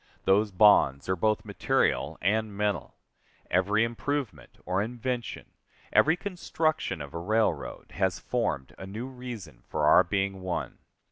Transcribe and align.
Those 0.25 0.49
bonds 0.51 1.07
are 1.09 1.15
both 1.15 1.45
material 1.45 2.17
and 2.23 2.57
mental. 2.57 2.95
Every 3.51 3.83
improvement 3.83 4.57
or 4.65 4.81
invention, 4.81 5.51
every 5.93 6.17
construction 6.17 7.03
of 7.03 7.13
a 7.13 7.19
railroad, 7.19 7.91
has 7.91 8.17
formed 8.17 8.73
a 8.79 8.87
new 8.87 9.05
reason 9.05 9.61
for 9.69 9.85
our 9.85 10.03
being 10.03 10.41
one. 10.41 10.79